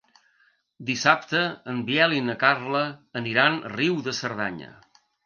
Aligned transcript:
Dissabte 0.85 1.41
en 1.73 1.83
Biel 1.89 2.15
i 2.19 2.21
na 2.29 2.37
Carla 2.45 2.81
aniran 3.21 3.61
a 3.61 3.71
Riu 3.75 4.01
de 4.09 4.15
Cerdanya. 4.23 4.73